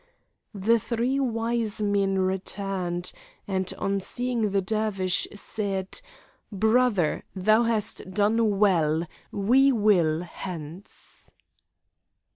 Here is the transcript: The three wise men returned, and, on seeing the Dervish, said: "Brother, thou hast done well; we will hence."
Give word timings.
The 0.55 0.79
three 0.79 1.19
wise 1.19 1.79
men 1.79 2.17
returned, 2.17 3.13
and, 3.47 3.71
on 3.77 3.99
seeing 3.99 4.49
the 4.49 4.59
Dervish, 4.59 5.27
said: 5.35 6.01
"Brother, 6.51 7.23
thou 7.35 7.61
hast 7.61 8.09
done 8.09 8.57
well; 8.57 9.05
we 9.31 9.71
will 9.71 10.21
hence." 10.23 11.29